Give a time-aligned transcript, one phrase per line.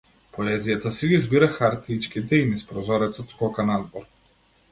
[0.35, 4.09] Поезијата си ги збира хартиичките и низ прозорецот скока надвор.